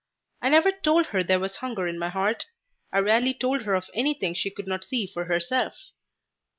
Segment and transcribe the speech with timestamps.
[0.41, 2.47] I never told her there was hunger in my heart.
[2.91, 5.75] I rarely told her of anything she could not see for herself.